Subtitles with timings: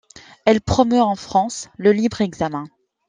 [0.45, 2.63] Elle promeut, en France, le libre examen.